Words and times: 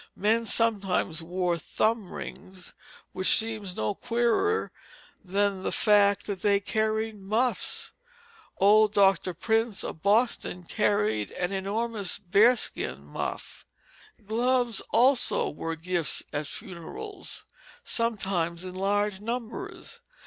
Men 0.15 0.47
sometimes 0.47 1.21
wore 1.21 1.59
thumb 1.59 2.11
rings, 2.11 2.73
which 3.11 3.37
seems 3.37 3.75
no 3.75 3.93
queerer 3.93 4.71
than 5.23 5.61
the 5.61 5.71
fact 5.71 6.25
that 6.25 6.41
they 6.41 6.59
carried 6.59 7.19
muffs. 7.21 7.93
Old 8.57 8.93
Dr. 8.93 9.35
Prince 9.35 9.83
of 9.83 10.01
Boston 10.01 10.63
carried 10.63 11.29
an 11.33 11.51
enormous 11.51 12.17
bearskin 12.17 13.03
muff. 13.05 13.67
Gloves 14.25 14.81
also 14.89 15.51
were 15.51 15.75
gifts 15.75 16.23
at 16.33 16.47
funerals, 16.47 17.45
sometimes 17.83 18.63
in 18.63 18.73
large 18.73 19.21
numbers. 19.21 20.01